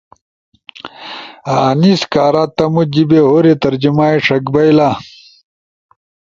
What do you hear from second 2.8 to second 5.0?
جیِبے ہورے ترجمہ ئی ݜک بئیلا۔